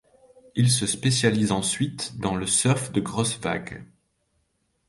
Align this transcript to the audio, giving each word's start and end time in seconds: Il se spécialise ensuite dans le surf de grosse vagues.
Il 0.55 0.71
se 0.71 0.87
spécialise 0.87 1.51
ensuite 1.51 2.17
dans 2.17 2.33
le 2.35 2.47
surf 2.47 2.91
de 2.91 3.01
grosse 3.01 3.37
vagues. 3.39 3.85